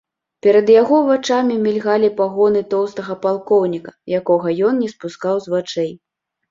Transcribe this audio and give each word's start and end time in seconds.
Перад 0.45 0.71
яго 0.81 0.97
вачамі 1.09 1.57
мільгалі 1.67 2.09
пагоны 2.21 2.65
тоўстага 2.73 3.19
палкоўніка, 3.27 3.91
якога 4.23 4.47
ён 4.73 4.85
не 4.85 4.93
спускаў 4.97 5.35
з 5.47 5.57
вачэй. 5.59 5.91